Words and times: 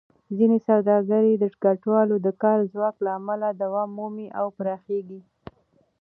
ځینې 0.37 0.57
سوداګرۍ 0.67 1.33
د 1.39 1.45
کډوالو 1.63 2.15
د 2.25 2.27
کار 2.43 2.59
ځواک 2.73 2.95
له 3.05 3.11
امله 3.19 3.47
دوام 3.61 3.89
مومي 3.97 4.27
او 4.39 4.45
پراخېږي. 4.57 5.21